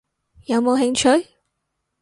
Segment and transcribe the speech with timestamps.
[0.47, 1.27] 有冇興趣？